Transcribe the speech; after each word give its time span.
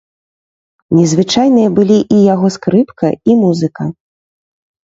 Незвычайныя 0.99 1.69
былі 1.79 1.97
і 2.15 2.21
яго 2.33 2.47
скрыпка, 2.57 3.07
і 3.33 3.37
музыка. 3.43 3.83